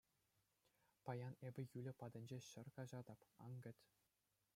[1.05, 3.19] Паян эпӗ Юля патӗнче ҫӗр каҫатӑп,
[3.49, 3.77] ан кӗт.